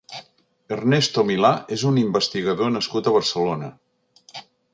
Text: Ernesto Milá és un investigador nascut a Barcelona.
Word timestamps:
Ernesto 0.77 1.23
Milá 1.27 1.51
és 1.77 1.83
un 1.91 1.99
investigador 2.05 2.73
nascut 2.79 3.11
a 3.11 3.15
Barcelona. 3.19 3.71